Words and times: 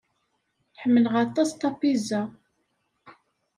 Ḥemmleɣ 0.81 1.13
aṭas 1.25 1.49
tapizza. 1.53 2.21